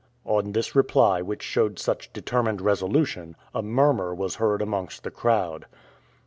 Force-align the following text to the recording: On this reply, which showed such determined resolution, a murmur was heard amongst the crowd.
On 0.25 0.53
this 0.53 0.75
reply, 0.75 1.21
which 1.21 1.43
showed 1.43 1.77
such 1.77 2.11
determined 2.11 2.59
resolution, 2.59 3.35
a 3.53 3.61
murmur 3.61 4.15
was 4.15 4.37
heard 4.37 4.59
amongst 4.59 5.03
the 5.03 5.11
crowd. 5.11 5.67